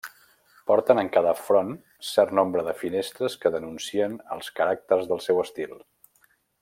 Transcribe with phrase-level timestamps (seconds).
[0.69, 1.69] Porten en cada front
[2.11, 5.77] cert nombre de finestres que denuncien els caràcters del seu estil.